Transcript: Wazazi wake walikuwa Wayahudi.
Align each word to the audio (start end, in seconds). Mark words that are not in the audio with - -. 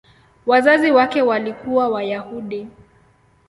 Wazazi 0.45 0.91
wake 0.91 1.21
walikuwa 1.21 1.89
Wayahudi. 1.89 2.67